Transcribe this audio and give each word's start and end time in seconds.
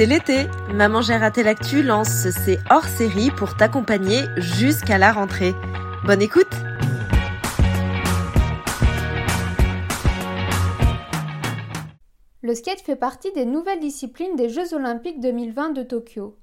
C'est 0.00 0.06
l'été. 0.06 0.46
Maman 0.72 1.02
j'ai 1.02 1.14
raté 1.14 1.42
lance 1.82 2.08
ses 2.30 2.58
hors-série 2.70 3.30
pour 3.30 3.54
t'accompagner 3.54 4.22
jusqu'à 4.38 4.96
la 4.96 5.12
rentrée. 5.12 5.52
Bonne 6.06 6.22
écoute 6.22 6.48
Le 12.40 12.54
skate 12.54 12.80
fait 12.80 12.96
partie 12.96 13.30
des 13.32 13.44
nouvelles 13.44 13.80
disciplines 13.80 14.36
des 14.36 14.48
Jeux 14.48 14.72
olympiques 14.72 15.20
2020 15.20 15.72
de 15.72 15.82
Tokyo. 15.82 16.34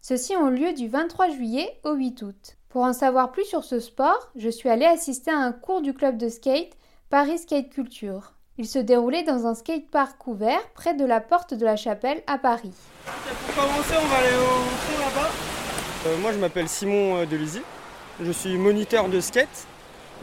Ceux-ci 0.00 0.34
ont 0.36 0.48
lieu 0.48 0.72
du 0.72 0.88
23 0.88 1.28
juillet 1.28 1.78
au 1.84 1.92
8 1.92 2.22
août. 2.22 2.56
Pour 2.70 2.84
en 2.84 2.94
savoir 2.94 3.32
plus 3.32 3.44
sur 3.44 3.64
ce 3.64 3.80
sport, 3.80 4.32
je 4.34 4.48
suis 4.48 4.70
allée 4.70 4.86
assister 4.86 5.30
à 5.30 5.40
un 5.40 5.52
cours 5.52 5.82
du 5.82 5.92
club 5.92 6.16
de 6.16 6.30
skate 6.30 6.72
Paris 7.10 7.36
Skate 7.36 7.68
Culture. 7.68 8.32
Il 8.56 8.68
se 8.68 8.78
déroulait 8.78 9.24
dans 9.24 9.48
un 9.48 9.54
skatepark 9.56 10.16
couvert 10.16 10.60
près 10.74 10.94
de 10.94 11.04
la 11.04 11.20
porte 11.20 11.54
de 11.54 11.64
la 11.64 11.74
Chapelle 11.74 12.22
à 12.28 12.38
Paris. 12.38 12.70
Pour 13.04 13.64
commencer, 13.64 13.94
on 14.00 14.06
va 14.06 14.16
aller 14.18 14.36
au 14.36 14.60
fond 14.60 15.00
là-bas. 15.00 15.30
Euh, 16.06 16.16
moi, 16.18 16.32
je 16.32 16.38
m'appelle 16.38 16.68
Simon 16.68 17.16
euh, 17.16 17.26
Delisi. 17.26 17.62
Je 18.22 18.30
suis 18.30 18.56
moniteur 18.56 19.08
de 19.08 19.18
skate. 19.18 19.66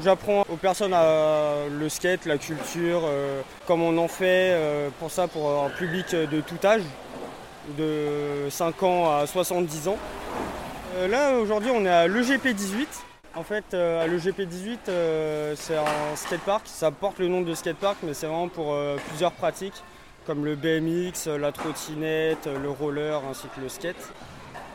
J'apprends 0.01 0.45
aux 0.49 0.55
personnes 0.55 0.93
à 0.93 1.67
le 1.69 1.89
skate, 1.89 2.25
la 2.25 2.37
culture, 2.37 3.01
euh, 3.03 3.41
comment 3.67 3.89
on 3.89 3.97
en 3.97 4.07
fait, 4.07 4.57
pour 4.99 5.11
ça 5.11 5.27
pour 5.27 5.65
un 5.65 5.69
public 5.69 6.15
de 6.15 6.39
tout 6.39 6.65
âge, 6.65 6.83
de 7.77 8.47
5 8.49 8.81
ans 8.83 9.17
à 9.17 9.27
70 9.27 9.89
ans. 9.89 9.97
là, 11.09 11.33
aujourd'hui, 11.33 11.69
on 11.75 11.85
est 11.85 11.89
à 11.89 12.07
l'EGP 12.07 12.53
18. 12.53 12.87
En 13.35 13.43
fait, 13.43 13.73
à 13.73 14.07
l'EGP 14.07 14.41
18, 14.41 14.91
c'est 15.55 15.77
un 15.77 16.15
skatepark. 16.15 16.63
Ça 16.65 16.91
porte 16.91 17.19
le 17.19 17.27
nom 17.27 17.41
de 17.41 17.53
skatepark, 17.53 17.97
mais 18.03 18.13
c'est 18.13 18.27
vraiment 18.27 18.49
pour 18.49 18.75
plusieurs 19.07 19.31
pratiques, 19.31 19.83
comme 20.25 20.43
le 20.43 20.55
BMX, 20.55 21.27
la 21.27 21.51
trottinette, 21.51 22.47
le 22.47 22.69
roller, 22.69 23.21
ainsi 23.29 23.47
que 23.55 23.61
le 23.61 23.69
skate. 23.69 24.13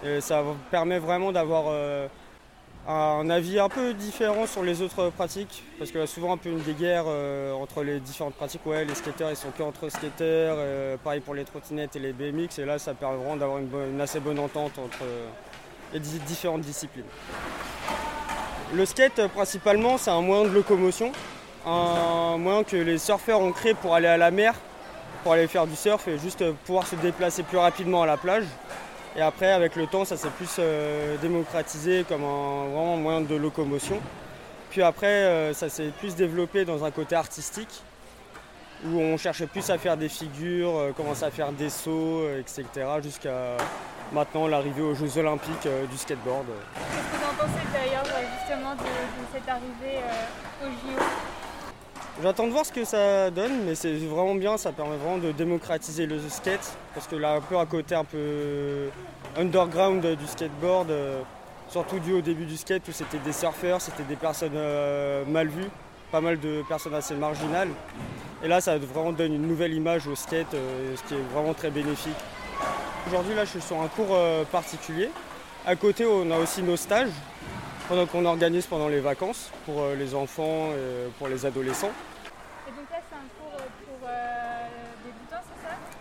Et 0.02 0.20
ça 0.20 0.42
permet 0.70 0.98
vraiment 0.98 1.32
d'avoir 1.32 1.70
un 2.88 3.28
avis 3.30 3.58
un 3.58 3.68
peu 3.68 3.94
différent 3.94 4.46
sur 4.46 4.62
les 4.62 4.80
autres 4.80 5.10
pratiques, 5.10 5.64
parce 5.78 5.90
qu'il 5.90 6.00
y 6.00 6.02
a 6.02 6.06
souvent 6.06 6.32
un 6.32 6.36
peu 6.36 6.50
une 6.50 6.60
guéguerre 6.60 7.04
euh, 7.06 7.52
entre 7.52 7.82
les 7.82 7.98
différentes 8.00 8.34
pratiques. 8.34 8.64
Ouais, 8.64 8.84
les 8.84 8.94
skateurs 8.94 9.30
ils 9.30 9.36
sont 9.36 9.50
que 9.50 9.62
entre 9.62 9.88
skateurs, 9.88 10.56
euh, 10.58 10.96
pareil 11.02 11.20
pour 11.20 11.34
les 11.34 11.44
trottinettes 11.44 11.96
et 11.96 11.98
les 11.98 12.12
BMX, 12.12 12.58
et 12.58 12.64
là 12.64 12.78
ça 12.78 12.94
permet 12.94 13.16
vraiment 13.16 13.36
d'avoir 13.36 13.58
une, 13.58 14.00
assez 14.00 14.20
bonne 14.20 14.38
entente 14.38 14.78
entre 14.78 15.02
euh, 15.02 15.26
les 15.92 16.00
différentes 16.00 16.62
disciplines. 16.62 17.04
Le 18.74 18.84
skate 18.84 19.28
principalement 19.28 19.96
c'est 19.96 20.10
un 20.10 20.20
moyen 20.20 20.44
de 20.44 20.48
locomotion, 20.48 21.12
un 21.64 22.36
moyen 22.36 22.64
que 22.64 22.76
les 22.76 22.98
surfeurs 22.98 23.40
ont 23.40 23.52
créé 23.52 23.74
pour 23.74 23.94
aller 23.94 24.08
à 24.08 24.16
la 24.16 24.30
mer, 24.30 24.54
pour 25.22 25.32
aller 25.32 25.46
faire 25.46 25.66
du 25.66 25.76
surf 25.76 26.06
et 26.08 26.18
juste 26.18 26.44
pouvoir 26.64 26.86
se 26.86 26.96
déplacer 26.96 27.42
plus 27.44 27.58
rapidement 27.58 28.02
à 28.02 28.06
la 28.06 28.16
plage. 28.16 28.44
Et 29.16 29.22
après, 29.22 29.50
avec 29.50 29.76
le 29.76 29.86
temps, 29.86 30.04
ça 30.04 30.16
s'est 30.16 30.30
plus 30.30 30.56
euh, 30.58 31.16
démocratisé 31.22 32.04
comme 32.06 32.22
un 32.22 32.68
vraiment 32.68 32.96
moyen 32.98 33.20
de 33.22 33.34
locomotion. 33.34 33.98
Puis 34.70 34.82
après, 34.82 35.06
euh, 35.06 35.54
ça 35.54 35.70
s'est 35.70 35.90
plus 35.98 36.14
développé 36.14 36.66
dans 36.66 36.84
un 36.84 36.90
côté 36.90 37.14
artistique, 37.14 37.82
où 38.84 38.98
on 39.00 39.16
cherchait 39.16 39.46
plus 39.46 39.70
à 39.70 39.78
faire 39.78 39.96
des 39.96 40.10
figures, 40.10 40.76
euh, 40.76 40.92
commencer 40.92 41.24
à 41.24 41.30
faire 41.30 41.50
des 41.52 41.70
sauts, 41.70 42.28
etc. 42.38 42.64
Jusqu'à 43.02 43.56
maintenant 44.12 44.48
l'arrivée 44.48 44.82
aux 44.82 44.94
Jeux 44.94 45.16
Olympiques 45.18 45.66
du 45.90 45.96
skateboard. 45.96 46.46
Cette 49.46 49.54
arrivée 49.54 50.00
aux 50.62 50.70
JO 50.70 51.02
J'attends 52.22 52.46
de 52.46 52.52
voir 52.52 52.64
ce 52.64 52.72
que 52.72 52.84
ça 52.84 53.30
donne, 53.30 53.64
mais 53.64 53.74
c'est 53.74 53.92
vraiment 53.92 54.34
bien, 54.34 54.56
ça 54.56 54.72
permet 54.72 54.96
vraiment 54.96 55.18
de 55.18 55.32
démocratiser 55.32 56.06
le 56.06 56.18
skate, 56.28 56.76
parce 56.94 57.06
que 57.06 57.16
là, 57.16 57.34
un 57.34 57.40
peu 57.40 57.58
à 57.58 57.66
côté 57.66 57.94
un 57.94 58.04
peu 58.04 58.88
underground 59.36 60.04
du 60.06 60.26
skateboard, 60.26 60.90
euh, 60.90 61.20
surtout 61.68 61.98
dû 61.98 62.14
au 62.14 62.22
début 62.22 62.46
du 62.46 62.56
skate 62.56 62.88
où 62.88 62.92
c'était 62.92 63.18
des 63.18 63.32
surfeurs, 63.32 63.82
c'était 63.82 64.04
des 64.04 64.16
personnes 64.16 64.56
euh, 64.56 65.24
mal 65.26 65.48
vues, 65.48 65.68
pas 66.10 66.22
mal 66.22 66.40
de 66.40 66.62
personnes 66.66 66.94
assez 66.94 67.14
marginales. 67.14 67.68
Et 68.42 68.48
là, 68.48 68.62
ça 68.62 68.78
vraiment 68.78 69.12
donne 69.12 69.34
une 69.34 69.46
nouvelle 69.46 69.74
image 69.74 70.06
au 70.06 70.14
skate, 70.14 70.54
euh, 70.54 70.96
ce 70.96 71.02
qui 71.02 71.14
est 71.14 71.34
vraiment 71.34 71.52
très 71.52 71.70
bénéfique. 71.70 72.16
Aujourd'hui, 73.06 73.34
là, 73.34 73.44
je 73.44 73.50
suis 73.50 73.62
sur 73.62 73.80
un 73.80 73.88
cours 73.88 74.16
particulier. 74.50 75.10
À 75.66 75.76
côté, 75.76 76.04
on 76.06 76.30
a 76.30 76.38
aussi 76.38 76.62
nos 76.62 76.76
stages 76.76 77.10
qu'on 77.88 78.24
organise 78.24 78.66
pendant 78.66 78.88
les 78.88 79.00
vacances 79.00 79.50
pour 79.64 79.80
euh, 79.80 79.94
les 79.94 80.14
enfants 80.14 80.70
et 80.72 81.10
pour 81.18 81.28
les 81.28 81.46
adolescents. 81.46 81.92
Et 82.66 82.70
donc 82.70 82.90
là, 82.90 82.96
c'est 83.08 83.16
un 83.16 83.28
cours 83.38 83.52
euh, 83.54 83.62
pour 83.86 84.08
euh, 84.08 84.66
débutants, 85.04 85.42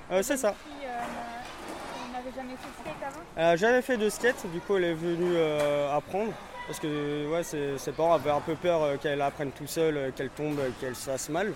c'est 0.10 0.18
ça? 0.18 0.24
C'est 0.24 0.38
ça. 0.38 0.56
Qui 0.64 2.12
n'avait 2.12 2.36
jamais 2.36 2.56
fait 2.56 2.68
de 2.68 2.82
skate 2.82 3.14
avant? 3.38 3.56
J'avais 3.56 3.82
fait 3.82 3.98
de 3.98 4.10
skate, 4.10 4.52
du 4.52 4.60
coup 4.60 4.78
elle 4.78 4.86
est 4.86 4.94
venue 4.94 5.38
apprendre. 5.92 6.32
Parce 6.68 6.80
que 6.80 7.30
ouais, 7.30 7.44
ses, 7.44 7.92
parents 7.92 8.16
avaient 8.16 8.32
un 8.32 8.42
peu 8.42 8.56
peur 8.56 9.00
qu'elle 9.00 9.22
apprenne 9.22 9.52
tout 9.52 9.68
seul, 9.68 10.12
qu'elle 10.16 10.30
tombe, 10.30 10.60
qu'elle 10.80 10.96
se 10.96 11.12
fasse 11.12 11.30
mal. 11.30 11.54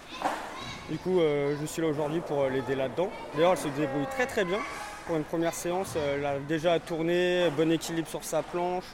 Du 0.92 1.00
coup, 1.00 1.20
je 1.20 1.66
suis 1.66 1.82
là 1.82 1.88
aujourd'hui 1.88 2.20
pour 2.20 2.46
l'aider 2.46 2.76
là-dedans. 2.76 3.10
D'ailleurs, 3.34 3.54
elle 3.54 3.58
se 3.58 3.68
débrouille 3.70 4.06
très 4.12 4.28
très 4.28 4.46
bien. 4.46 4.60
Pour 5.08 5.16
une 5.16 5.24
première 5.24 5.56
séance, 5.56 5.96
elle 5.96 6.26
a 6.26 6.38
déjà 6.38 6.80
tourné, 6.80 7.50
bon 7.58 7.72
équilibre 7.72 8.08
sur 8.08 8.24
sa 8.24 8.44
planche. 8.44 8.86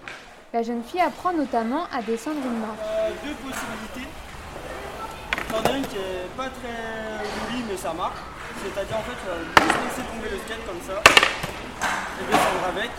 La 0.54 0.64
jeune 0.64 0.84
fille 0.84 1.02
apprend 1.02 1.34
notamment 1.34 1.86
à 1.92 2.02
descendre 2.02 2.38
une 2.46 2.60
marche. 2.60 2.80
Euh, 2.82 3.10
deux 3.26 3.34
possibilités. 3.44 4.08
T'en 5.50 5.62
as 5.70 5.78
une 5.78 5.86
qui 5.88 5.98
est 5.98 6.30
pas 6.38 6.48
très 6.50 7.26
jolie 7.26 7.64
mais 7.68 7.76
ça 7.76 7.94
marche. 7.94 8.20
C'est-à-dire 8.64 8.98
en 8.98 9.04
fait 9.04 9.20
juste 9.20 9.78
laisser 9.84 10.08
tomber 10.08 10.30
le 10.30 10.38
skate 10.46 10.66
comme 10.66 10.80
ça 10.88 11.02
et 11.04 12.26
descendre 12.32 12.66
avec. 12.70 12.92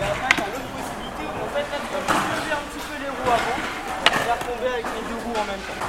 Et 0.00 0.04
après 0.04 0.34
l'autre 0.50 0.70
possibilité 0.74 1.22
où 1.22 1.38
en 1.44 1.50
fait 1.54 1.66
là 1.70 1.78
tu 1.78 1.90
vas 1.94 2.00
lever 2.00 2.52
un 2.52 2.64
petit 2.66 2.82
peu 2.90 2.96
les 2.98 3.10
roues 3.10 3.30
avant 3.30 3.58
et 3.60 4.18
faire 4.24 4.38
tomber 4.40 4.70
avec 4.72 4.84
les 4.84 5.04
deux 5.08 5.20
roues 5.22 5.38
en 5.38 5.46
même 5.46 5.62
temps. 5.62 5.80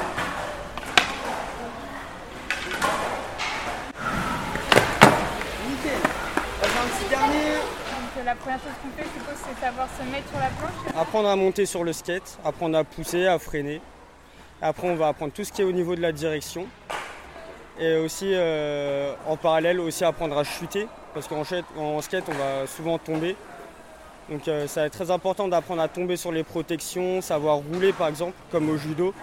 Nickel. 5.66 6.02
un 6.62 6.88
petit 6.88 7.09
dernier 7.09 7.81
la 8.31 8.36
première 8.36 8.59
chose 8.59 8.72
qu'on 8.81 8.90
fait, 8.97 9.09
c'est 9.46 9.66
savoir 9.66 9.90
se 9.90 10.03
mettre 10.09 10.30
sur 10.30 10.40
la 10.40 10.47
planche. 10.47 10.96
Apprendre 10.96 11.28
à 11.28 11.36
monter 11.36 11.66
sur 11.66 11.84
le 11.84 11.92
skate, 11.92 12.40
apprendre 12.46 12.78
à 12.78 12.86
pousser, 12.86 13.28
à 13.28 13.38
freiner. 13.38 13.81
Après, 14.62 14.88
on 14.88 14.96
va 14.96 15.09
apprendre 15.09 15.34
tout 15.34 15.44
ce 15.44 15.52
qui 15.52 15.62
est 15.62 15.66
au 15.66 15.74
niveau 15.74 15.97
de 15.97 16.02
la 16.02 16.14
direction. 16.14 16.66
Et 17.78 17.97
aussi, 17.97 18.30
euh, 18.31 19.14
en 19.28 19.36
parallèle, 19.36 19.81
aussi 19.81 20.06
apprendre 20.06 20.38
à 20.38 20.46
chuter. 20.46 20.88
Parce 21.14 21.28
qu'en 21.28 21.44
skate, 21.44 22.24
on 22.30 22.34
va 22.34 22.68
souvent 22.68 22.97
tomber. 22.97 23.36
Donc 24.30 24.47
euh, 24.47 24.66
ça 24.66 24.86
être 24.86 24.94
très 24.94 25.12
important 25.12 25.50
d'apprendre 25.50 25.81
à 25.81 25.90
tomber 25.90 26.16
sur 26.16 26.31
les 26.31 26.46
protections, 26.46 27.20
savoir 27.20 27.58
rouler 27.58 27.91
par 27.91 28.08
exemple, 28.08 28.34
comme 28.50 28.70
au 28.70 28.78
judo. 28.78 29.14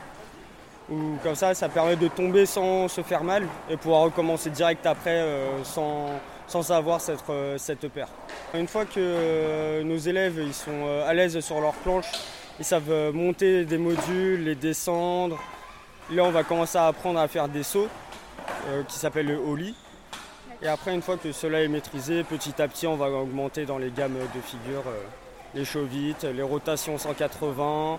Ou 0.90 1.16
comme 1.22 1.34
ça, 1.34 1.54
ça 1.54 1.70
permet 1.70 1.96
de 1.96 2.08
tomber 2.08 2.44
sans 2.44 2.88
se 2.88 3.00
faire 3.02 3.24
mal 3.24 3.46
et 3.70 3.78
pouvoir 3.78 4.02
recommencer 4.02 4.50
direct 4.50 4.84
après 4.84 5.20
euh, 5.20 5.64
sans, 5.64 6.08
sans 6.48 6.72
avoir 6.72 7.00
cette, 7.00 7.22
euh, 7.28 7.58
cette 7.58 7.88
paire. 7.88 8.08
Une 8.54 8.66
fois 8.66 8.84
que 8.86 8.94
euh, 8.96 9.84
nos 9.84 9.98
élèves 9.98 10.40
ils 10.44 10.54
sont 10.54 10.70
euh, 10.72 11.08
à 11.08 11.14
l'aise 11.14 11.38
sur 11.40 11.60
leur 11.60 11.74
planche, 11.74 12.06
ils 12.58 12.64
savent 12.64 13.12
monter 13.12 13.64
des 13.64 13.78
modules, 13.78 14.44
les 14.44 14.56
descendre. 14.56 15.38
Là, 16.10 16.24
on 16.24 16.30
va 16.30 16.42
commencer 16.42 16.76
à 16.76 16.86
apprendre 16.86 17.20
à 17.20 17.28
faire 17.28 17.46
des 17.46 17.62
sauts 17.62 17.86
qui 18.88 18.98
s'appellent 18.98 19.28
le 19.28 19.36
holly. 19.36 19.76
Et 20.60 20.66
après, 20.66 20.92
une 20.92 21.02
fois 21.02 21.16
que 21.18 21.30
cela 21.30 21.62
est 21.62 21.68
maîtrisé, 21.68 22.24
petit 22.24 22.60
à 22.60 22.66
petit, 22.66 22.88
on 22.88 22.96
va 22.96 23.10
augmenter 23.10 23.64
dans 23.64 23.78
les 23.78 23.92
gammes 23.92 24.16
de 24.34 24.40
figures 24.40 24.82
les 25.54 25.64
chauds 25.64 25.84
vite, 25.84 26.24
les 26.24 26.42
rotations 26.42 26.98
180, 26.98 27.98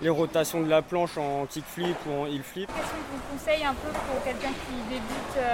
les 0.00 0.08
rotations 0.08 0.62
de 0.62 0.70
la 0.70 0.80
planche 0.80 1.18
en 1.18 1.44
kickflip 1.44 1.96
ou 2.06 2.22
en 2.22 2.26
heel 2.26 2.42
flip. 2.42 2.70
Qu'est-ce 2.74 2.88
que 2.88 2.96
vous 2.96 3.36
conseillez 3.36 3.66
un 3.66 3.74
peu 3.74 3.90
pour 3.90 4.24
quelqu'un 4.24 4.48
qui 4.48 4.88
débute 4.88 5.44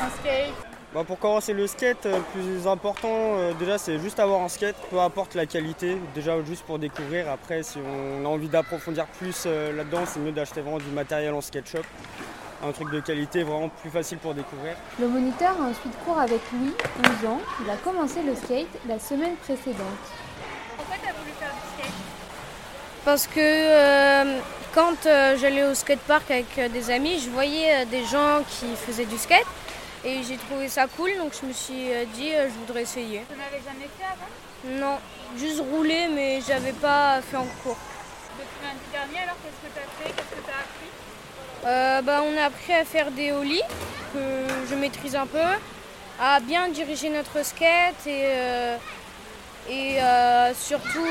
en 0.00 0.08
skate? 0.22 0.67
Bah, 0.94 1.04
pour 1.06 1.18
commencer 1.18 1.52
le 1.52 1.66
skate, 1.66 2.06
le 2.06 2.14
euh, 2.14 2.20
plus 2.32 2.66
important 2.66 3.08
euh, 3.36 3.52
déjà 3.52 3.76
c'est 3.76 3.98
juste 3.98 4.18
avoir 4.18 4.40
un 4.40 4.48
skate, 4.48 4.74
peu 4.90 4.98
importe 4.98 5.34
la 5.34 5.44
qualité, 5.44 5.98
déjà 6.14 6.42
juste 6.42 6.64
pour 6.64 6.78
découvrir. 6.78 7.30
Après 7.30 7.62
si 7.62 7.78
on 7.78 8.24
a 8.24 8.28
envie 8.28 8.48
d'approfondir 8.48 9.06
plus 9.06 9.44
euh, 9.44 9.76
là-dedans, 9.76 10.04
c'est 10.06 10.18
mieux 10.18 10.32
d'acheter 10.32 10.62
vraiment 10.62 10.78
du 10.78 10.90
matériel 10.90 11.34
en 11.34 11.42
skate 11.42 11.68
shop. 11.68 11.82
Un 12.66 12.72
truc 12.72 12.90
de 12.90 13.00
qualité 13.00 13.42
vraiment 13.42 13.68
plus 13.68 13.90
facile 13.90 14.16
pour 14.16 14.32
découvrir. 14.32 14.76
Le 14.98 15.08
moniteur 15.08 15.50
a 15.60 15.64
ensuite 15.64 15.92
cours 16.06 16.18
avec 16.18 16.40
lui, 16.52 16.72
11 17.22 17.30
ans. 17.30 17.40
Il 17.62 17.70
a 17.70 17.76
commencé 17.76 18.22
le 18.22 18.34
skate 18.34 18.66
la 18.88 18.98
semaine 18.98 19.36
précédente. 19.36 19.78
Pourquoi 20.76 20.96
tu 21.02 21.08
as 21.08 21.12
voulu 21.12 21.30
faire 21.38 21.50
du 21.50 21.82
skate? 21.82 21.92
Parce 23.04 23.26
que 23.26 24.40
quand 24.74 25.36
j'allais 25.38 25.64
au 25.64 25.74
skatepark 25.74 26.30
avec 26.30 26.72
des 26.72 26.90
amis, 26.90 27.20
je 27.20 27.30
voyais 27.30 27.86
des 27.86 28.04
gens 28.06 28.42
qui 28.48 28.74
faisaient 28.74 29.06
du 29.06 29.18
skate. 29.18 29.46
Et 30.04 30.22
j'ai 30.22 30.36
trouvé 30.36 30.68
ça 30.68 30.86
cool, 30.86 31.10
donc 31.18 31.32
je 31.40 31.46
me 31.46 31.52
suis 31.52 31.92
euh, 31.92 32.04
dit 32.14 32.32
euh, 32.34 32.48
je 32.48 32.54
voudrais 32.54 32.82
essayer. 32.82 33.24
Vous 33.28 33.36
n'avez 33.36 33.62
jamais 33.64 33.88
fait 33.98 34.04
avant? 34.04 34.80
Non, 34.80 34.98
juste 35.36 35.60
rouler, 35.60 36.08
mais 36.08 36.40
j'avais 36.46 36.72
pas 36.72 37.20
fait 37.20 37.36
en 37.36 37.46
cours. 37.62 37.76
Depuis 38.38 38.66
lundi 38.66 38.78
dernier, 38.92 39.18
alors 39.24 39.36
qu'est-ce 39.42 39.68
que 39.68 39.72
tu 39.74 39.80
as 39.80 40.04
fait? 40.04 40.12
Qu'est-ce 40.14 40.40
que 40.40 40.44
tu 40.44 40.50
as 40.50 40.60
appris? 40.60 40.90
Euh, 41.66 42.02
bah, 42.02 42.22
On 42.24 42.36
a 42.38 42.44
appris 42.44 42.72
à 42.72 42.84
faire 42.84 43.10
des 43.10 43.32
ollies, 43.32 43.62
que 44.14 44.18
je 44.70 44.74
maîtrise 44.76 45.16
un 45.16 45.26
peu. 45.26 45.40
à 46.20 46.40
bien 46.40 46.68
diriger 46.68 47.10
notre 47.10 47.44
skate 47.44 48.06
et, 48.06 48.76
et 49.70 49.98
surtout 50.54 51.06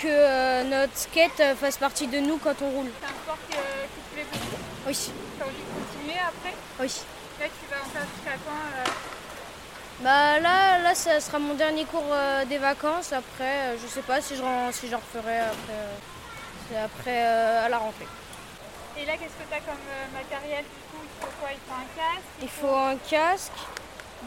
que 0.00 0.62
notre 0.64 0.96
skate 0.96 1.56
fasse 1.60 1.76
partie 1.76 2.06
de 2.06 2.18
nous 2.20 2.38
quand 2.38 2.62
on 2.62 2.70
roule. 2.70 2.90
C'est 3.00 3.06
un 3.06 3.08
sport 3.08 3.38
qui 3.48 3.56
te 3.56 4.14
plaît 4.14 4.26
beaucoup? 4.32 4.56
Oui. 4.86 4.94
Tu 4.96 5.42
as 5.42 5.46
envie 5.46 5.54
de 5.56 5.62
continuer 5.84 6.18
après? 6.20 6.54
Oui. 6.80 6.92
Là, 7.40 7.46
tu 7.46 7.74
vas 7.74 7.80
en 7.80 7.88
faire 7.88 8.06
jusqu'à 8.14 8.36
quand 8.44 8.92
bah 10.02 10.38
là, 10.40 10.78
là, 10.78 10.94
ça 10.94 11.20
sera 11.20 11.38
mon 11.38 11.54
dernier 11.54 11.84
cours 11.84 12.04
euh, 12.10 12.44
des 12.46 12.56
vacances. 12.56 13.12
Après, 13.12 13.44
euh, 13.44 13.76
je 13.82 13.86
sais 13.86 14.00
pas 14.02 14.20
si 14.20 14.34
je 14.34 14.42
si 14.72 14.88
j'en 14.88 14.98
referai 14.98 15.40
après, 15.40 15.72
euh, 16.72 16.84
après 16.84 17.22
à 17.22 17.68
la 17.68 17.78
rentrée. 17.78 18.06
Et 18.98 19.04
là, 19.06 19.12
qu'est-ce 19.12 19.32
que 19.32 19.48
tu 19.48 19.54
as 19.54 19.60
comme 19.60 19.76
matériel 20.14 20.64
du 20.64 20.80
coup? 20.90 21.02
Il 21.02 21.20
faut 21.20 21.32
quoi? 21.40 21.50
Il 21.52 21.58
faut 21.60 21.74
un 21.74 21.86
casque? 21.96 22.28
Il 22.42 22.48
faut 22.48 22.74
un 22.74 22.96
casque, 22.96 23.68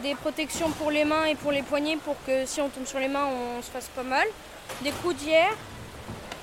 des 0.02 0.14
protections 0.14 0.70
pour 0.70 0.90
les 0.92 1.04
mains 1.04 1.24
et 1.24 1.34
pour 1.34 1.52
les 1.52 1.62
poignets 1.62 1.96
pour 1.96 2.16
que 2.24 2.46
si 2.46 2.60
on 2.60 2.68
tombe 2.68 2.86
sur 2.86 2.98
les 3.00 3.08
mains, 3.08 3.26
on 3.26 3.62
se 3.62 3.70
fasse 3.70 3.88
pas 3.88 4.04
mal. 4.04 4.26
Des 4.82 4.92
coudières 4.92 5.56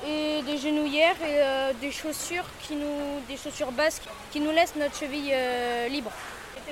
et 0.05 0.41
des 0.43 0.57
genouillères 0.57 1.21
et 1.21 1.73
des 1.75 1.91
chaussures 1.91 2.45
qui 2.61 2.75
nous, 2.75 3.21
des 3.29 3.37
chaussures 3.37 3.71
basques 3.71 4.03
qui 4.31 4.39
nous 4.39 4.51
laissent 4.51 4.75
notre 4.75 4.97
cheville 4.97 5.33
libre. 5.89 6.11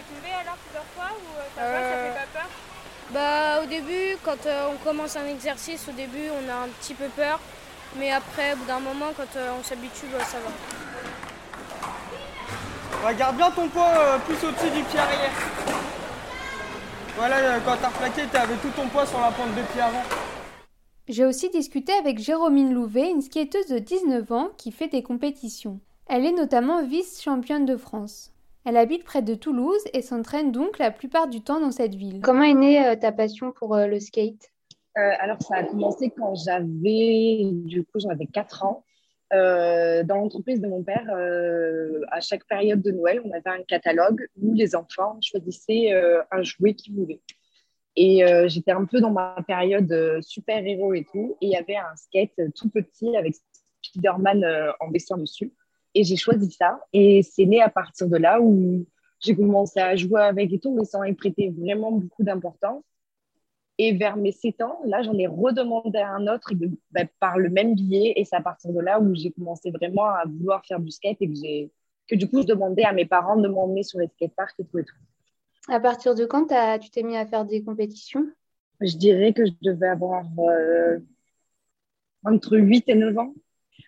Tombé 0.09 0.33
alors 0.33 0.57
plusieurs 0.57 0.85
fois 0.95 1.11
ou 1.15 1.37
euh, 1.37 1.43
ça, 1.55 1.61
va, 1.61 1.81
ça 1.81 1.95
fait 2.03 2.19
pas 2.19 2.39
peur? 2.39 2.49
Bah 3.11 3.61
au 3.63 3.65
début, 3.67 4.17
quand 4.23 4.45
euh, 4.45 4.71
on 4.73 4.77
commence 4.83 5.15
un 5.15 5.27
exercice, 5.27 5.87
au 5.87 5.91
début 5.91 6.29
on 6.29 6.49
a 6.49 6.65
un 6.65 6.67
petit 6.79 6.93
peu 6.93 7.05
peur, 7.15 7.39
mais 7.97 8.11
après, 8.11 8.53
au 8.53 8.57
bout 8.57 8.65
d'un 8.65 8.79
moment, 8.79 9.07
quand 9.15 9.35
euh, 9.35 9.51
on 9.59 9.63
s'habitue, 9.63 10.07
bah, 10.11 10.23
ça 10.23 10.37
va. 10.39 10.49
Regarde 13.07 13.37
bien 13.37 13.51
ton 13.51 13.67
poids 13.69 14.19
plus 14.25 14.47
au-dessus 14.47 14.71
du 14.71 14.83
pied 14.83 14.99
arrière. 14.99 15.31
Voilà, 17.15 17.59
quand 17.65 17.77
t'as 17.81 17.89
replaqué, 17.89 18.23
t'avais 18.31 18.55
tout 18.55 18.69
ton 18.75 18.87
poids 18.87 19.05
sur 19.05 19.19
la 19.19 19.31
pointe 19.31 19.55
de 19.55 19.61
pied 19.61 19.81
avant. 19.81 20.03
J'ai 21.07 21.25
aussi 21.25 21.49
discuté 21.49 21.91
avec 21.93 22.19
Jérôme 22.19 22.71
Louvet, 22.71 23.09
une 23.09 23.21
skateuse 23.21 23.67
de 23.67 23.79
19 23.79 24.31
ans 24.31 24.49
qui 24.57 24.71
fait 24.71 24.87
des 24.87 25.01
compétitions. 25.01 25.79
Elle 26.07 26.25
est 26.25 26.31
notamment 26.31 26.83
vice-championne 26.83 27.65
de 27.65 27.77
France. 27.77 28.31
Elle 28.65 28.77
habite 28.77 29.03
près 29.03 29.21
de 29.21 29.35
Toulouse 29.35 29.81
et 29.93 30.01
s'entraîne 30.01 30.51
donc 30.51 30.79
la 30.79 30.91
plupart 30.91 31.27
du 31.27 31.41
temps 31.41 31.59
dans 31.59 31.71
cette 31.71 31.95
ville. 31.95 32.21
Comment 32.21 32.43
est 32.43 32.53
née 32.53 32.85
euh, 32.85 32.95
ta 32.95 33.11
passion 33.11 33.51
pour 33.51 33.75
euh, 33.75 33.87
le 33.87 33.99
skate? 33.99 34.51
Euh, 34.97 35.11
Alors, 35.19 35.41
ça 35.41 35.57
a 35.57 35.63
commencé 35.63 36.11
quand 36.15 36.35
j'avais, 36.35 37.41
du 37.51 37.85
coup, 37.85 37.99
j'avais 37.99 38.25
4 38.25 38.65
ans. 38.65 38.83
dans 39.31 40.15
l'entreprise 40.15 40.59
de 40.59 40.67
mon 40.67 40.83
père, 40.83 41.07
à 42.11 42.19
chaque 42.19 42.45
période 42.47 42.81
de 42.81 42.91
Noël, 42.91 43.21
on 43.23 43.31
avait 43.31 43.49
un 43.49 43.63
catalogue 43.63 44.27
où 44.41 44.53
les 44.53 44.75
enfants 44.75 45.17
choisissaient 45.21 45.93
un 46.31 46.41
jouet 46.41 46.73
qu'ils 46.73 46.95
voulaient. 46.95 47.21
Et 47.95 48.23
j'étais 48.47 48.71
un 48.71 48.85
peu 48.85 48.99
dans 48.99 49.11
ma 49.11 49.35
période 49.47 50.19
super-héros 50.21 50.95
et 50.95 51.05
tout. 51.11 51.37
Et 51.41 51.45
il 51.45 51.51
y 51.51 51.55
avait 51.55 51.77
un 51.77 51.95
skate 51.95 52.53
tout 52.55 52.69
petit 52.69 53.15
avec 53.15 53.35
Spider-Man 53.83 54.43
en 54.79 54.89
dessin 54.89 55.17
dessus. 55.17 55.53
Et 55.95 56.03
j'ai 56.03 56.15
choisi 56.15 56.51
ça. 56.51 56.79
Et 56.93 57.23
c'est 57.23 57.45
né 57.45 57.61
à 57.61 57.69
partir 57.69 58.07
de 58.07 58.17
là 58.17 58.41
où 58.41 58.85
j'ai 59.19 59.35
commencé 59.35 59.79
à 59.79 59.95
jouer 59.95 60.21
avec 60.21 60.53
et 60.53 60.59
tout, 60.59 60.73
mais 60.73 60.85
sans 60.85 61.03
y 61.03 61.13
prêter 61.13 61.49
vraiment 61.49 61.91
beaucoup 61.91 62.23
d'importance. 62.23 62.83
Et 63.77 63.93
vers 63.93 64.17
mes 64.17 64.33
7 64.33 64.61
ans, 64.61 64.79
là, 64.85 65.01
j'en 65.01 65.17
ai 65.17 65.25
redemandé 65.25 65.99
un 65.99 66.27
autre 66.27 66.51
bah, 66.91 67.03
par 67.19 67.37
le 67.37 67.49
même 67.49 67.75
biais. 67.75 68.13
Et 68.17 68.25
c'est 68.25 68.35
à 68.35 68.41
partir 68.41 68.73
de 68.73 68.79
là 68.79 68.99
où 68.99 69.15
j'ai 69.15 69.31
commencé 69.31 69.71
vraiment 69.71 70.05
à 70.05 70.25
vouloir 70.25 70.65
faire 70.65 70.81
du 70.81 70.91
skate 70.91 71.17
et 71.21 71.29
que, 71.29 71.35
j'ai, 71.35 71.71
que 72.07 72.15
du 72.15 72.29
coup, 72.29 72.41
je 72.41 72.47
demandais 72.47 72.83
à 72.83 72.91
mes 72.91 73.05
parents 73.05 73.37
de 73.37 73.47
m'emmener 73.47 73.83
sur 73.83 73.99
les 73.99 74.07
skateparks 74.07 74.59
et 74.59 74.65
tout 74.65 74.79
et 74.79 74.83
tout. 74.83 74.95
À 75.69 75.79
partir 75.79 76.13
de 76.13 76.25
quand 76.25 76.47
tu 76.79 76.89
t'es 76.89 77.03
mis 77.03 77.15
à 77.15 77.25
faire 77.25 77.45
des 77.45 77.63
compétitions? 77.63 78.25
Je 78.81 78.97
dirais 78.97 79.33
que 79.33 79.45
je 79.45 79.51
devais 79.61 79.87
avoir 79.87 80.25
euh, 80.39 80.99
entre 82.25 82.57
8 82.57 82.83
et 82.87 82.95
9 82.95 83.17
ans. 83.17 83.33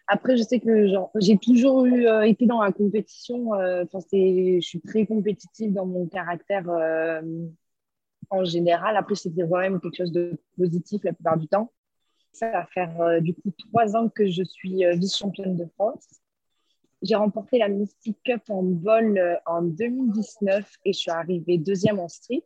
Après, 0.07 0.37
je 0.37 0.43
sais 0.43 0.59
que 0.59 0.87
j'ai 1.19 1.37
toujours 1.37 1.85
eu, 1.85 2.05
euh, 2.07 2.23
été 2.23 2.45
dans 2.45 2.61
la 2.61 2.71
compétition. 2.71 3.53
Euh, 3.55 3.85
je 3.93 4.59
suis 4.61 4.81
très 4.81 5.05
compétitive 5.05 5.73
dans 5.73 5.85
mon 5.85 6.07
caractère 6.07 6.69
euh, 6.69 7.21
en 8.29 8.43
général. 8.43 8.97
Après, 8.97 9.15
c'était 9.15 9.47
quand 9.47 9.59
même 9.59 9.79
quelque 9.79 9.97
chose 9.97 10.11
de 10.11 10.39
positif 10.57 11.03
la 11.03 11.13
plupart 11.13 11.37
du 11.37 11.47
temps. 11.47 11.71
Ça 12.33 12.49
va 12.51 12.65
faire 12.65 13.21
du 13.21 13.33
coup 13.33 13.51
trois 13.57 13.95
ans 13.97 14.07
que 14.07 14.25
je 14.25 14.43
suis 14.43 14.83
vice-championne 14.93 15.57
de 15.57 15.65
France. 15.75 16.07
J'ai 17.01 17.15
remporté 17.15 17.57
la 17.57 17.67
Mystic 17.67 18.17
Cup 18.23 18.43
en 18.49 18.63
vol 18.63 19.19
en 19.45 19.61
2019 19.61 20.77
et 20.85 20.93
je 20.93 20.97
suis 20.97 21.11
arrivée 21.11 21.57
deuxième 21.57 21.99
en 21.99 22.07
street. 22.07 22.45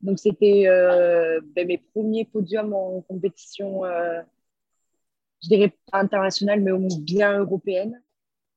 Donc, 0.00 0.18
c'était 0.18 0.64
ben, 0.66 1.68
mes 1.68 1.78
premiers 1.78 2.24
podiums 2.24 2.74
en 2.74 3.00
compétition 3.02 3.82
je 5.46 5.54
dirais 5.54 5.72
pas 5.92 6.00
internationale, 6.00 6.60
mais 6.60 6.72
au 6.72 6.78
moins 6.78 6.98
bien 7.00 7.38
européenne. 7.38 8.02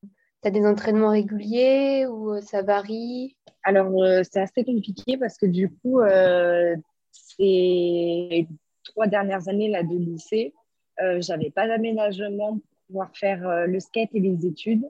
Tu 0.02 0.48
as 0.48 0.50
des 0.50 0.66
entraînements 0.66 1.10
réguliers 1.10 2.06
ou 2.06 2.32
euh, 2.32 2.40
ça 2.40 2.62
varie? 2.62 3.36
Alors, 3.62 4.02
euh, 4.02 4.22
c'est 4.28 4.40
assez 4.40 4.64
compliqué 4.64 5.16
parce 5.16 5.36
que 5.36 5.46
du 5.46 5.68
coup, 5.68 6.00
euh, 6.00 6.74
ces 7.12 8.48
trois 8.84 9.06
dernières 9.06 9.48
années 9.48 9.68
là, 9.68 9.82
de 9.82 9.94
lycée, 9.94 10.54
euh, 11.02 11.20
j'avais 11.20 11.50
pas 11.50 11.68
d'aménagement 11.68 12.54
pour 12.54 12.62
pouvoir 12.86 13.16
faire 13.16 13.66
le 13.68 13.78
skate 13.78 14.10
et 14.14 14.20
les 14.20 14.46
études. 14.46 14.84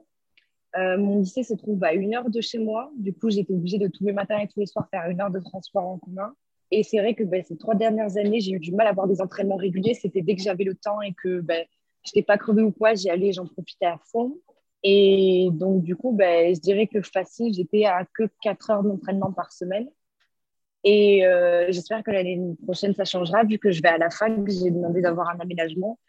mon 0.75 1.19
lycée 1.19 1.43
se 1.43 1.53
trouve 1.53 1.83
à 1.83 1.93
une 1.93 2.15
heure 2.15 2.29
de 2.29 2.41
chez 2.41 2.57
moi. 2.57 2.91
Du 2.97 3.13
coup, 3.13 3.29
j'étais 3.29 3.53
obligée 3.53 3.77
de 3.77 3.87
tous 3.87 4.05
les 4.05 4.13
matins 4.13 4.39
et 4.39 4.47
tous 4.47 4.59
les 4.59 4.65
soirs 4.65 4.87
faire 4.89 5.07
une 5.07 5.21
heure 5.21 5.29
de 5.29 5.39
transport 5.39 5.85
en 5.85 5.99
commun. 5.99 6.33
Et 6.71 6.81
c'est 6.81 6.99
vrai 6.99 7.13
que 7.13 7.23
ben, 7.23 7.43
ces 7.43 7.57
trois 7.57 7.75
dernières 7.75 8.17
années, 8.17 8.39
j'ai 8.39 8.53
eu 8.53 8.59
du 8.59 8.71
mal 8.73 8.87
à 8.87 8.91
avoir 8.91 9.07
des 9.07 9.21
entraînements 9.21 9.57
réguliers. 9.57 9.93
C'était 9.93 10.21
dès 10.21 10.35
que 10.35 10.41
j'avais 10.41 10.63
le 10.63 10.73
temps 10.73 11.01
et 11.01 11.13
que 11.13 11.41
ben, 11.41 11.63
je 12.03 12.11
n'étais 12.15 12.25
pas 12.25 12.37
crevée 12.37 12.63
ou 12.63 12.71
quoi, 12.71 12.93
j'y 12.93 13.09
allais, 13.09 13.31
j'en 13.31 13.45
profitais 13.45 13.85
à 13.85 13.99
fond. 14.11 14.37
Et 14.83 15.49
donc, 15.51 15.83
du 15.83 15.95
coup, 15.95 16.11
ben, 16.11 16.53
je 16.53 16.59
dirais 16.59 16.87
que 16.87 17.01
facile, 17.01 17.53
j'étais 17.53 17.85
à 17.85 18.05
que 18.05 18.23
4 18.41 18.69
heures 18.71 18.83
d'entraînement 18.83 19.31
par 19.31 19.51
semaine. 19.51 19.87
Et 20.83 21.25
euh, 21.27 21.67
j'espère 21.69 22.03
que 22.03 22.09
l'année 22.09 22.41
prochaine, 22.63 22.95
ça 22.95 23.05
changera, 23.05 23.43
vu 23.43 23.59
que 23.59 23.71
je 23.71 23.81
vais 23.81 23.89
à 23.89 23.99
la 23.99 24.09
fac, 24.09 24.33
j'ai 24.47 24.71
demandé 24.71 25.01
d'avoir 25.01 25.29
un 25.29 25.39
aménagement. 25.39 25.99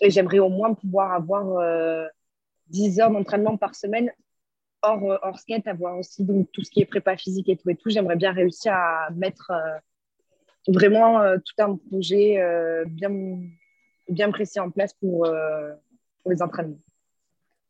Et 0.00 0.10
j'aimerais 0.10 0.38
au 0.38 0.48
moins 0.48 0.74
pouvoir 0.74 1.12
avoir 1.12 1.58
euh, 1.58 2.06
10 2.68 3.00
heures 3.00 3.10
d'entraînement 3.10 3.56
par 3.56 3.74
semaine, 3.74 4.12
hors, 4.82 5.10
euh, 5.10 5.18
hors 5.22 5.38
skate, 5.40 5.66
avoir 5.66 5.98
aussi 5.98 6.24
donc, 6.24 6.50
tout 6.52 6.62
ce 6.62 6.70
qui 6.70 6.80
est 6.80 6.86
prépa 6.86 7.16
physique 7.16 7.48
et 7.48 7.56
tout 7.56 7.68
et 7.70 7.76
tout. 7.76 7.90
J'aimerais 7.90 8.16
bien 8.16 8.32
réussir 8.32 8.72
à 8.72 9.10
mettre 9.10 9.50
euh, 9.50 9.78
vraiment 10.68 11.20
tout 11.38 11.62
un 11.62 11.76
projet 11.76 12.38
bien 12.86 13.10
bien 14.10 14.30
précis 14.30 14.60
en 14.60 14.70
place 14.70 14.92
pour, 14.94 15.26
euh, 15.26 15.72
pour 16.22 16.30
les 16.30 16.42
entraînements. 16.42 16.80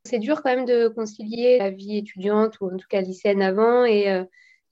C'est 0.05 0.19
dur 0.19 0.43
quand 0.43 0.55
même 0.55 0.65
de 0.65 0.89
concilier 0.89 1.59
la 1.59 1.71
vie 1.71 1.99
étudiante 1.99 2.61
ou 2.61 2.67
en 2.67 2.77
tout 2.77 2.87
cas 2.89 3.01
lycéenne 3.01 3.43
avant 3.43 3.85
et, 3.85 4.11
euh, 4.11 4.25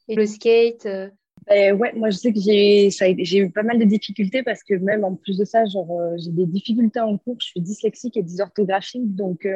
et 0.08 0.14
le 0.14 0.26
skate. 0.26 0.86
Euh. 0.86 1.08
Ben 1.46 1.74
ouais, 1.74 1.92
moi 1.94 2.10
je 2.10 2.16
sais 2.16 2.32
que 2.32 2.40
j'ai, 2.40 2.90
j'ai 2.90 3.38
eu 3.38 3.50
pas 3.50 3.62
mal 3.62 3.78
de 3.78 3.84
difficultés 3.84 4.42
parce 4.42 4.62
que 4.62 4.74
même 4.74 5.04
en 5.04 5.14
plus 5.14 5.38
de 5.38 5.44
ça, 5.44 5.64
genre, 5.66 6.12
j'ai 6.18 6.30
des 6.30 6.46
difficultés 6.46 7.00
en 7.00 7.16
cours. 7.16 7.36
Je 7.40 7.46
suis 7.46 7.60
dyslexique 7.60 8.16
et 8.16 8.22
dysorthographique, 8.22 9.14
donc 9.14 9.46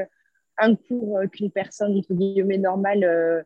un 0.58 0.74
cours 0.74 1.20
qu'une 1.32 1.50
personne 1.50 1.98
entre 1.98 2.14
guillemets 2.14 2.58
normale 2.58 3.44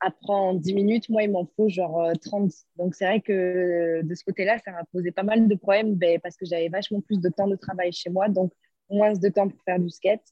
apprend 0.00 0.50
en 0.50 0.54
10 0.54 0.74
minutes, 0.74 1.08
moi, 1.08 1.22
il 1.22 1.30
m'en 1.30 1.46
faut 1.56 1.68
genre 1.68 2.12
30. 2.22 2.50
Euh, 2.50 2.54
Donc, 2.76 2.94
c'est 2.94 3.04
vrai 3.04 3.20
que 3.20 3.32
euh, 3.32 4.02
de 4.02 4.14
ce 4.14 4.24
côté-là, 4.24 4.58
ça 4.64 4.72
m'a 4.72 4.84
posé 4.92 5.12
pas 5.12 5.22
mal 5.22 5.46
de 5.46 5.54
problèmes 5.54 5.94
ben, 5.94 6.18
parce 6.20 6.36
que 6.36 6.46
j'avais 6.46 6.68
vachement 6.68 7.00
plus 7.00 7.20
de 7.20 7.28
temps 7.28 7.46
de 7.46 7.56
travail 7.56 7.92
chez 7.92 8.10
moi, 8.10 8.28
donc 8.28 8.52
moins 8.88 9.12
de 9.12 9.28
temps 9.28 9.48
pour 9.48 9.62
faire 9.64 9.78
du 9.78 9.90
skate. 9.90 10.24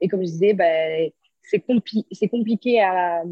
Et 0.00 0.08
comme 0.08 0.20
je 0.20 0.26
disais, 0.26 0.52
ben, 0.54 1.10
c'est 1.42 2.28
compliqué 2.28 2.82
à, 2.82 3.22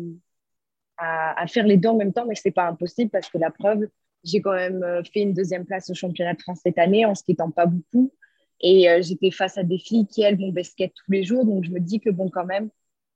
à, 0.96 1.46
faire 1.46 1.66
les 1.66 1.76
deux 1.76 1.90
en 1.90 1.96
même 1.96 2.12
temps, 2.12 2.26
mais 2.26 2.34
ce 2.34 2.48
n'est 2.48 2.52
pas 2.52 2.68
impossible 2.68 3.10
parce 3.10 3.28
que 3.28 3.38
la 3.38 3.50
preuve, 3.50 3.86
j'ai 4.24 4.40
quand 4.40 4.54
même 4.54 4.82
euh, 4.82 5.02
fait 5.04 5.20
une 5.22 5.34
deuxième 5.34 5.66
place 5.66 5.90
au 5.90 5.94
championnat 5.94 6.34
de 6.34 6.40
France 6.40 6.60
cette 6.62 6.78
année 6.78 7.04
en 7.04 7.14
skatant 7.14 7.50
pas 7.50 7.66
beaucoup. 7.66 8.12
Et 8.60 8.86
j'étais 9.02 9.30
face 9.30 9.58
à 9.58 9.62
des 9.64 9.78
filles 9.78 10.06
qui, 10.06 10.22
elles, 10.22 10.38
vont 10.38 10.54
skate 10.62 10.92
tous 10.94 11.10
les 11.12 11.24
jours. 11.24 11.44
Donc, 11.44 11.64
je 11.64 11.70
me 11.70 11.80
dis 11.80 12.00
que, 12.00 12.08
bon, 12.08 12.30
quand 12.30 12.46
même, 12.46 12.70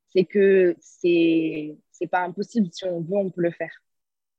c'est 0.09 0.25
que 0.25 0.77
c'est 0.81 1.79
c'est 1.99 2.07
pas 2.07 2.21
impossible. 2.21 2.69
Si 2.73 2.85
on 2.85 3.01
veut, 3.01 3.17
on 3.17 3.31
peut 3.31 3.43
le 3.43 3.51
faire. 3.51 3.73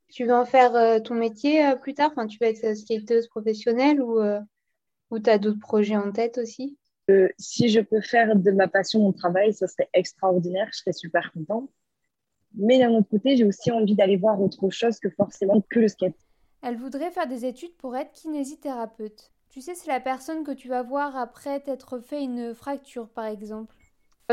Tu 0.10 0.26
veux 0.26 0.34
en 0.34 0.46
faire 0.46 0.76
euh, 0.76 1.00
ton 1.00 1.16
métier 1.16 1.66
euh, 1.66 1.76
plus 1.76 1.94
tard? 1.94 2.12
Enfin, 2.12 2.28
Tu 2.28 2.38
veux 2.42 2.48
être 2.48 2.76
skateuse 2.76 3.28
professionnelle 3.28 4.02
ou, 4.02 4.20
euh, 4.20 4.40
ou 5.12 5.20
tu 5.20 5.30
as 5.30 5.38
d'autres 5.38 5.60
projets 5.60 5.98
en 5.98 6.12
tête 6.12 6.38
aussi? 6.38 6.78
Si 7.40 7.70
je 7.70 7.80
peux 7.80 8.02
faire 8.02 8.36
de 8.36 8.52
ma 8.52 8.68
passion 8.68 9.00
mon 9.02 9.14
travail, 9.14 9.54
ça 9.54 9.68
serait 9.68 9.90
extraordinaire. 9.94 10.70
Je 10.72 10.80
serais 10.80 10.94
super 10.94 11.32
contente. 11.32 11.70
Mais 12.56 12.80
d'un 12.80 12.92
autre 12.92 13.10
côté, 13.10 13.38
j'ai 13.38 13.46
aussi 13.46 13.72
envie 13.72 13.96
d'aller 13.96 14.18
voir 14.18 14.42
autre 14.42 14.70
chose 14.70 15.00
que 15.00 15.10
forcément 15.10 15.62
que 15.70 15.80
le 15.80 15.88
skate. 15.88 16.16
Elle 16.62 16.78
voudrait 16.78 17.12
faire 17.12 17.28
des 17.28 17.46
études 17.46 17.76
pour 17.78 17.96
être 17.96 18.12
kinésithérapeute. 18.12 19.32
Tu 19.50 19.62
sais, 19.62 19.76
c'est 19.76 19.88
la 19.88 20.00
personne 20.00 20.44
que 20.44 20.52
tu 20.52 20.68
vas 20.68 20.84
voir 20.84 21.16
après 21.16 21.60
t'être 21.60 22.00
fait 22.00 22.24
une 22.24 22.54
fracture, 22.54 23.10
par 23.10 23.26
exemple. 23.26 23.76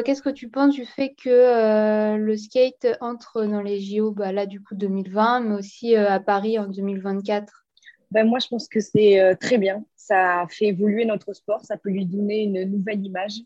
Qu'est-ce 0.04 0.22
que 0.22 0.30
tu 0.30 0.48
penses 0.50 0.74
du 0.74 0.84
fait 0.84 1.14
que 1.14 2.16
le 2.16 2.36
skate 2.36 2.86
entre 3.00 3.44
dans 3.44 3.62
les 3.62 3.80
JO, 3.80 4.12
bah, 4.12 4.30
là 4.30 4.44
du 4.44 4.62
coup 4.62 4.74
2020, 4.74 5.40
mais 5.40 5.54
aussi 5.54 5.96
à 5.96 6.20
Paris 6.20 6.58
en 6.58 6.66
2024 6.66 7.64
ben, 8.12 8.24
moi, 8.24 8.38
je 8.38 8.46
pense 8.46 8.68
que 8.68 8.78
c'est 8.78 9.36
très 9.40 9.58
bien. 9.58 9.84
Ça 9.96 10.46
fait 10.48 10.66
évoluer 10.66 11.04
notre 11.04 11.32
sport, 11.32 11.64
ça 11.64 11.76
peut 11.76 11.90
lui 11.90 12.06
donner 12.06 12.44
une 12.44 12.64
nouvelle 12.70 13.04
image 13.04 13.40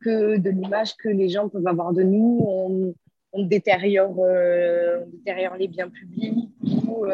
que 0.00 0.36
de 0.36 0.50
l'image 0.50 0.96
que 0.96 1.08
les 1.08 1.28
gens 1.28 1.48
peuvent 1.48 1.66
avoir 1.66 1.92
de 1.92 2.02
nous. 2.02 2.44
On, 2.44 2.94
on 3.32 3.44
détériore, 3.44 4.18
on 4.18 5.06
détériore 5.06 5.56
les 5.56 5.68
biens 5.68 5.88
publics 5.88 6.50
ou 6.88 7.06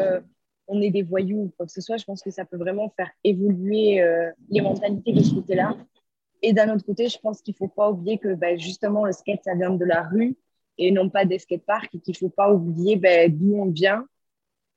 on 0.67 0.81
est 0.81 0.89
des 0.89 1.03
voyous 1.03 1.43
ou 1.43 1.53
quoi 1.55 1.65
que 1.67 1.71
ce 1.71 1.81
soit. 1.81 1.97
Je 1.97 2.05
pense 2.05 2.23
que 2.23 2.31
ça 2.31 2.45
peut 2.45 2.57
vraiment 2.57 2.89
faire 2.97 3.11
évoluer 3.23 4.03
les 4.49 4.61
mentalités 4.61 5.13
de 5.13 5.21
ce 5.21 5.35
côté-là. 5.35 5.75
Et 6.45 6.53
d'un 6.53 6.71
autre 6.75 6.85
côté, 6.85 7.09
je 7.09 7.17
pense 7.17 7.41
qu'il 7.41 7.53
ne 7.53 7.57
faut 7.57 7.73
pas 7.73 7.89
oublier 7.89 8.19
que 8.19 8.35
ben, 8.35 8.59
justement, 8.59 9.03
le 9.03 9.11
skate, 9.13 9.43
ça 9.43 9.55
vient 9.55 9.71
de 9.71 9.83
la 9.83 10.03
rue 10.03 10.37
et 10.77 10.91
non 10.91 11.09
pas 11.09 11.25
des 11.25 11.39
skateparks 11.39 11.95
et 11.95 11.99
qu'il 11.99 12.11
ne 12.11 12.17
faut 12.17 12.29
pas 12.29 12.53
oublier 12.53 12.97
ben, 12.97 13.35
d'où 13.35 13.55
on 13.55 13.71
vient. 13.71 14.05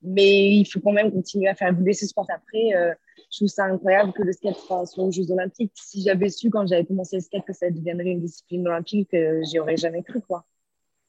Mais 0.01 0.55
il 0.55 0.65
faut 0.65 0.81
quand 0.81 0.93
même 0.93 1.13
continuer 1.13 1.47
à 1.47 1.55
faire 1.55 1.69
évoluer 1.69 1.93
ce 1.93 2.07
sport. 2.07 2.27
Après, 2.31 2.75
euh, 2.75 2.95
je 3.31 3.41
trouve 3.41 3.49
ça 3.49 3.65
incroyable 3.65 4.15
que 4.15 4.23
le 4.23 4.33
skate 4.33 4.57
soit 4.57 5.05
aux 5.05 5.13
Jeux 5.13 5.31
Olympiques. 5.31 5.73
Si 5.75 6.01
j'avais 6.01 6.31
su 6.31 6.49
quand 6.49 6.67
j'avais 6.67 6.87
commencé 6.87 7.17
le 7.17 7.23
skate 7.23 7.45
que 7.45 7.53
ça 7.53 7.71
deviendrait 7.71 8.13
une 8.13 8.23
discipline 8.23 8.67
olympique, 8.67 9.13
euh, 9.13 9.43
j'y 9.45 9.59
aurais 9.59 9.77
jamais 9.77 10.03
cru. 10.03 10.23
Quoi. 10.23 10.47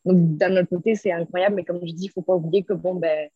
Donc 0.03 0.35
d'un 0.35 0.57
autre 0.57 0.67
côté, 0.67 0.95
c'est 0.95 1.13
incroyable, 1.13 1.55
mais 1.55 1.63
comme 1.63 1.79
je 1.87 1.93
dis, 1.93 2.05
il 2.05 2.07
ne 2.07 2.11
faut 2.11 2.21
pas 2.21 2.35
oublier 2.35 2.63
que 2.63 2.73
bon, 2.73 2.95
ben, 2.95 3.29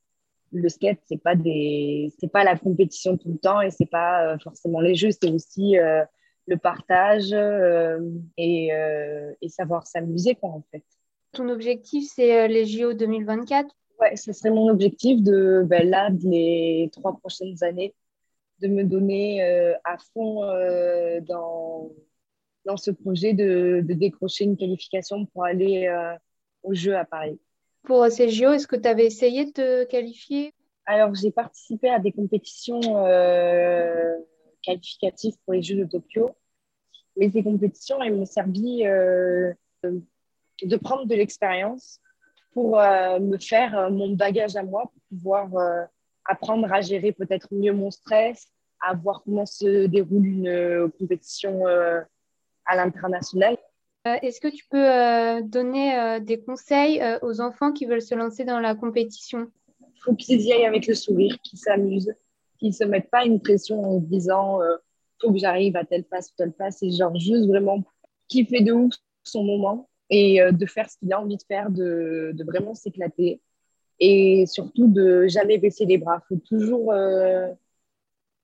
le 0.51 0.67
skate, 0.67 0.99
ce 1.07 1.13
n'est 1.13 1.19
pas, 1.19 1.35
des... 1.35 2.11
pas 2.33 2.43
la 2.43 2.57
compétition 2.57 3.15
tout 3.15 3.29
le 3.31 3.37
temps 3.37 3.61
et 3.61 3.71
ce 3.71 3.77
n'est 3.79 3.87
pas 3.87 4.33
euh, 4.33 4.37
forcément 4.39 4.81
les 4.81 4.95
jeux, 4.95 5.11
c'est 5.11 5.31
aussi 5.31 5.77
euh, 5.77 6.03
le 6.47 6.57
partage 6.57 7.31
euh, 7.33 7.99
et, 8.37 8.73
euh, 8.73 9.31
et, 9.41 9.49
savoir 9.49 9.87
s'amuser, 9.87 10.35
quoi, 10.35 10.49
en 10.49 10.63
fait. 10.71 10.83
Ton 11.31 11.49
objectif, 11.49 12.09
c'est 12.13 12.37
euh, 12.37 12.47
les 12.47 12.65
JO 12.65 12.93
2024 12.93 13.73
Ouais, 13.99 14.15
ce 14.15 14.33
serait 14.33 14.49
mon 14.49 14.69
objectif 14.69 15.21
de, 15.21 15.63
ben, 15.65 15.89
là, 15.89 16.09
les 16.23 16.89
trois 16.91 17.15
prochaines 17.17 17.63
années, 17.63 17.93
de 18.59 18.67
me 18.67 18.83
donner 18.83 19.41
à 19.83 19.97
fond 20.13 20.41
dans, 21.21 21.91
dans 22.65 22.75
ce 22.75 22.91
projet 22.91 23.33
de, 23.33 23.81
de, 23.85 23.93
décrocher 23.93 24.45
une 24.45 24.57
qualification 24.57 25.25
pour 25.27 25.45
aller 25.45 25.87
aux 26.63 26.73
Jeux 26.73 26.97
à 26.97 27.05
Paris. 27.05 27.39
Pour 27.83 28.05
ces 28.07 28.29
JO, 28.29 28.51
est-ce 28.51 28.67
que 28.67 28.75
tu 28.75 28.87
avais 28.89 29.05
essayé 29.05 29.45
de 29.45 29.51
te 29.51 29.83
qualifier? 29.85 30.53
Alors, 30.85 31.13
j'ai 31.13 31.31
participé 31.31 31.89
à 31.89 31.99
des 31.99 32.11
compétitions 32.11 32.81
qualificatif 34.63 35.35
pour 35.43 35.53
les 35.53 35.61
Jeux 35.61 35.75
de 35.75 35.85
Tokyo. 35.85 36.31
Mais 37.15 37.29
ces 37.29 37.43
compétitions, 37.43 38.01
elles 38.01 38.15
m'ont 38.15 38.25
servi 38.25 38.85
euh, 38.87 39.53
de 39.83 40.75
prendre 40.77 41.05
de 41.05 41.15
l'expérience 41.15 41.99
pour 42.53 42.79
euh, 42.79 43.19
me 43.19 43.37
faire 43.37 43.77
euh, 43.77 43.89
mon 43.89 44.09
bagage 44.15 44.55
à 44.55 44.63
moi, 44.63 44.83
pour 44.83 45.01
pouvoir 45.09 45.55
euh, 45.55 45.83
apprendre 46.25 46.71
à 46.73 46.81
gérer 46.81 47.11
peut-être 47.11 47.47
mieux 47.51 47.73
mon 47.73 47.91
stress, 47.91 48.47
à 48.81 48.95
voir 48.95 49.21
comment 49.23 49.45
se 49.45 49.85
déroule 49.85 50.25
une 50.25 50.47
euh, 50.47 50.87
compétition 50.99 51.67
euh, 51.67 52.01
à 52.65 52.75
l'international. 52.75 53.57
Est-ce 54.05 54.41
que 54.41 54.49
tu 54.49 54.65
peux 54.69 55.47
donner 55.47 56.19
des 56.19 56.37
conseils 56.41 57.01
aux 57.21 57.39
enfants 57.39 57.71
qui 57.71 57.85
veulent 57.85 58.01
se 58.01 58.15
lancer 58.15 58.43
dans 58.43 58.59
la 58.59 58.75
compétition? 58.75 59.49
Il 59.79 60.01
faut 60.01 60.13
qu'ils 60.13 60.41
y 60.41 60.51
aillent 60.51 60.65
avec 60.65 60.87
le 60.87 60.93
sourire, 60.93 61.37
qu'ils 61.41 61.59
s'amusent, 61.59 62.13
ne 62.69 62.73
se 62.73 62.83
mettent 62.83 63.09
pas 63.09 63.25
une 63.25 63.39
pression 63.41 63.83
en 63.83 63.99
se 63.99 64.05
disant 64.05 64.61
euh, 64.61 64.75
faut 65.21 65.31
que 65.31 65.39
j'arrive 65.39 65.75
à 65.75 65.85
telle 65.85 66.03
place 66.03 66.29
ou 66.29 66.33
telle 66.37 66.51
place. 66.51 66.77
C'est 66.79 66.91
genre 66.91 67.17
juste 67.17 67.47
vraiment 67.47 67.83
kiffer 68.27 68.61
de 68.61 68.71
ouf 68.71 68.93
son 69.23 69.43
moment 69.43 69.89
et 70.09 70.41
euh, 70.41 70.51
de 70.51 70.65
faire 70.65 70.89
ce 70.89 70.97
qu'il 70.97 71.11
a 71.13 71.21
envie 71.21 71.37
de 71.37 71.43
faire, 71.43 71.69
de, 71.69 72.31
de 72.33 72.43
vraiment 72.43 72.75
s'éclater 72.75 73.41
et 73.99 74.45
surtout 74.47 74.87
de 74.87 75.27
jamais 75.27 75.57
baisser 75.57 75.85
les 75.85 75.97
bras. 75.97 76.21
Faut 76.27 76.37
toujours. 76.37 76.91
Euh... 76.91 77.47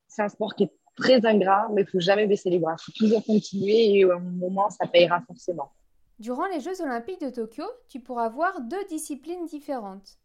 C'est 0.07 0.23
un 0.23 0.29
sport 0.29 0.55
qui 0.55 0.63
est 0.63 0.71
très 0.95 1.25
ingrat, 1.25 1.69
mais 1.73 1.85
faut 1.85 1.99
jamais 1.99 2.27
baisser 2.27 2.49
les 2.49 2.59
bras. 2.59 2.75
Faut 2.77 2.91
toujours 2.91 3.23
continuer 3.23 3.99
et 3.99 4.03
à 4.03 4.15
un 4.15 4.19
moment, 4.19 4.69
ça 4.69 4.87
payera 4.87 5.21
forcément. 5.21 5.71
Durant 6.19 6.47
les 6.47 6.59
Jeux 6.59 6.81
Olympiques 6.81 7.21
de 7.21 7.29
Tokyo, 7.29 7.63
tu 7.87 7.99
pourras 7.99 8.29
voir 8.29 8.61
deux 8.61 8.83
disciplines 8.89 9.45
différentes. 9.45 10.17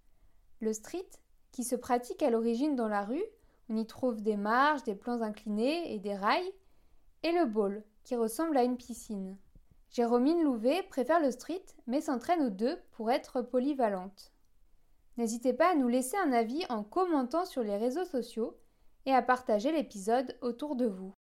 Le 0.60 0.72
street, 0.72 1.06
qui 1.52 1.62
se 1.62 1.76
pratique 1.76 2.22
à 2.22 2.30
l'origine 2.30 2.74
dans 2.74 2.88
la 2.88 3.04
rue, 3.04 3.22
on 3.68 3.76
y 3.76 3.86
trouve 3.86 4.22
des 4.22 4.36
marches, 4.36 4.82
des 4.84 4.94
plans 4.94 5.22
inclinés 5.22 5.92
et 5.94 5.98
des 5.98 6.14
rails, 6.14 6.52
et 7.22 7.32
le 7.32 7.46
bowl, 7.46 7.82
qui 8.02 8.16
ressemble 8.16 8.56
à 8.56 8.64
une 8.64 8.76
piscine. 8.76 9.36
Jérômine 9.90 10.42
Louvet 10.42 10.82
préfère 10.82 11.20
le 11.20 11.30
street, 11.30 11.64
mais 11.86 12.00
s'entraîne 12.00 12.42
aux 12.42 12.50
deux 12.50 12.76
pour 12.92 13.10
être 13.10 13.42
polyvalente. 13.42 14.32
N'hésitez 15.16 15.52
pas 15.52 15.70
à 15.70 15.74
nous 15.76 15.88
laisser 15.88 16.16
un 16.16 16.32
avis 16.32 16.64
en 16.68 16.82
commentant 16.82 17.44
sur 17.44 17.62
les 17.62 17.76
réseaux 17.76 18.04
sociaux 18.04 18.58
et 19.06 19.12
à 19.12 19.22
partager 19.22 19.70
l'épisode 19.70 20.36
autour 20.40 20.74
de 20.74 20.86
vous. 20.86 21.13